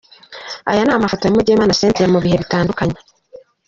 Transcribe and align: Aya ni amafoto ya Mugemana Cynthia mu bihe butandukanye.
Aya 0.69 0.81
ni 0.85 0.91
amafoto 0.93 1.23
ya 1.25 1.31
Mugemana 1.35 1.77
Cynthia 1.79 2.11
mu 2.13 2.19
bihe 2.23 2.35
butandukanye. 2.41 2.97